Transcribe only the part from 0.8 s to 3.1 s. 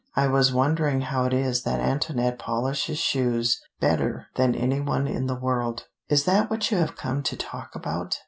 how it is that Antoinette polishes